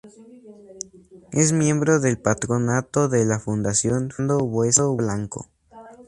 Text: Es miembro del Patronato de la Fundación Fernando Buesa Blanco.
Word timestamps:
Es 1.31 1.51
miembro 1.53 1.99
del 1.99 2.17
Patronato 2.17 3.07
de 3.07 3.23
la 3.23 3.37
Fundación 3.37 4.09
Fernando 4.09 4.39
Buesa 4.47 4.85
Blanco. 4.87 5.47